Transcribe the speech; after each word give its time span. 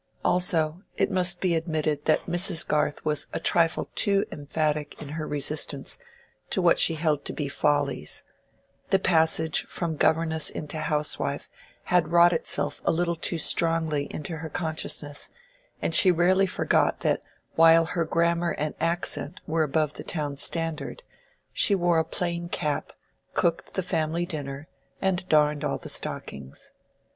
Also, 0.25 0.81
it 0.97 1.11
must 1.11 1.39
be 1.39 1.53
admitted 1.53 2.05
that 2.05 2.21
Mrs. 2.25 2.67
Garth 2.67 3.05
was 3.05 3.27
a 3.33 3.39
trifle 3.39 3.91
too 3.93 4.25
emphatic 4.31 4.99
in 4.99 5.09
her 5.09 5.27
resistance 5.27 5.99
to 6.49 6.59
what 6.59 6.79
she 6.79 6.95
held 6.95 7.23
to 7.23 7.33
be 7.33 7.47
follies: 7.47 8.23
the 8.89 8.97
passage 8.97 9.63
from 9.65 9.97
governess 9.97 10.49
into 10.49 10.79
housewife 10.79 11.47
had 11.83 12.07
wrought 12.07 12.33
itself 12.33 12.81
a 12.83 12.91
little 12.91 13.15
too 13.15 13.37
strongly 13.37 14.05
into 14.11 14.37
her 14.37 14.49
consciousness, 14.49 15.29
and 15.83 15.93
she 15.93 16.09
rarely 16.11 16.47
forgot 16.47 17.01
that 17.01 17.21
while 17.53 17.85
her 17.85 18.03
grammar 18.03 18.55
and 18.57 18.73
accent 18.79 19.39
were 19.45 19.61
above 19.61 19.93
the 19.93 20.03
town 20.03 20.35
standard, 20.35 21.03
she 21.53 21.75
wore 21.75 21.99
a 21.99 22.03
plain 22.03 22.49
cap, 22.49 22.91
cooked 23.35 23.75
the 23.75 23.83
family 23.83 24.25
dinner, 24.25 24.67
and 24.99 25.29
darned 25.29 25.63
all 25.63 25.77
the 25.77 25.89
stockings. 25.89 26.71